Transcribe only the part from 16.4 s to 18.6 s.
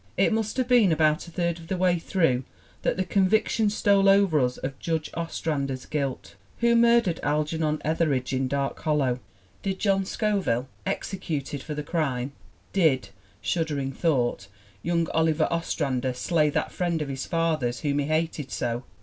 that friend of his father's whom he hated